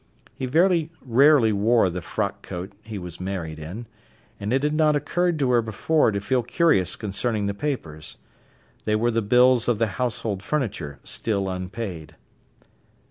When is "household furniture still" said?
10.01-11.47